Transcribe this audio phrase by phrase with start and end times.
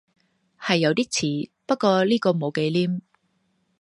[0.59, 3.03] 係有啲似，不過呢個冇忌廉